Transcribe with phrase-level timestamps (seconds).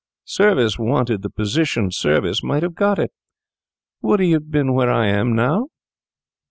[0.25, 3.11] Service wanted the position; Service might have got it.
[4.01, 5.67] Would he have been where I am now?